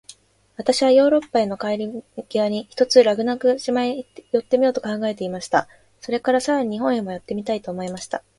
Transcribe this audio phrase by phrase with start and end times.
[0.57, 5.67] 私はヨーロッパへの帰り途に、ひとつラグナグ島へ寄ってみようと考えていました。
[5.99, 8.23] それから、さらに日本へも寄ってみたいと思いました。